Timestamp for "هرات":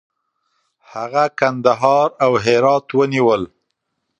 2.45-2.87